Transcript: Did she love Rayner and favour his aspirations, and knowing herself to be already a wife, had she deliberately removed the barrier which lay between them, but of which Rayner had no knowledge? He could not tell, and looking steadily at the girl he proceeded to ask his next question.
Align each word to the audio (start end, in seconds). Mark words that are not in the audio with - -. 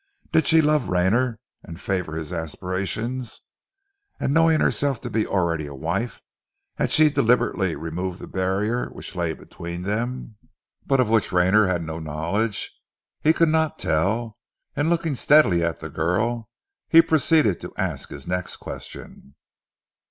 Did 0.31 0.47
she 0.47 0.63
love 0.63 0.89
Rayner 0.89 1.39
and 1.61 1.79
favour 1.79 2.15
his 2.15 2.33
aspirations, 2.33 3.43
and 4.19 4.33
knowing 4.33 4.59
herself 4.59 4.99
to 5.01 5.11
be 5.11 5.27
already 5.27 5.67
a 5.67 5.75
wife, 5.75 6.23
had 6.77 6.91
she 6.91 7.11
deliberately 7.11 7.75
removed 7.75 8.17
the 8.17 8.25
barrier 8.25 8.87
which 8.89 9.15
lay 9.15 9.33
between 9.33 9.83
them, 9.83 10.37
but 10.87 10.99
of 10.99 11.07
which 11.09 11.31
Rayner 11.31 11.67
had 11.67 11.83
no 11.85 11.99
knowledge? 11.99 12.75
He 13.21 13.31
could 13.31 13.49
not 13.49 13.77
tell, 13.77 14.35
and 14.75 14.89
looking 14.89 15.13
steadily 15.13 15.63
at 15.63 15.81
the 15.81 15.89
girl 15.91 16.49
he 16.89 17.03
proceeded 17.03 17.61
to 17.61 17.73
ask 17.77 18.09
his 18.09 18.25
next 18.25 18.55
question. 18.55 19.35